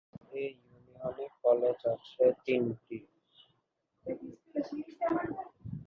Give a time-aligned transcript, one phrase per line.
[0.33, 2.97] এ ইউনিয়নে কলেজ আছে তিনটি।